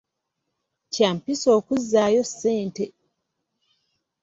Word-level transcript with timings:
Kya 0.93 1.09
mpisa 1.17 1.47
okuzzaayo 1.57 2.21
ssente 2.29 2.85